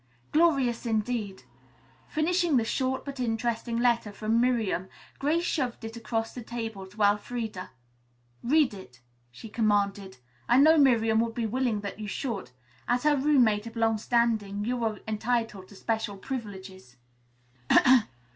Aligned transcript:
"Glorious 0.31 0.87
indeed." 0.87 1.43
Finishing 2.07 2.57
the 2.57 2.65
short 2.65 3.05
but 3.05 3.19
interesting 3.19 3.77
letter 3.77 4.11
from 4.11 4.41
Miriam, 4.41 4.89
Grace 5.19 5.43
shoved 5.43 5.85
it 5.85 5.95
across 5.95 6.33
the 6.33 6.41
table 6.41 6.87
to 6.87 7.03
Elfreda. 7.03 7.69
"Read 8.41 8.73
it," 8.73 8.99
she 9.29 9.47
commanded. 9.47 10.17
"I 10.49 10.57
know 10.57 10.79
Miriam 10.79 11.19
would 11.19 11.35
be 11.35 11.45
willing 11.45 11.81
that 11.81 11.99
you 11.99 12.07
should. 12.07 12.49
As 12.87 13.03
her 13.03 13.15
roommate 13.15 13.67
of 13.67 13.75
long 13.75 13.99
standing 13.99 14.65
you 14.65 14.83
are 14.83 14.97
entitled 15.07 15.67
to 15.67 15.75
special 15.75 16.17
privileges." 16.17 16.97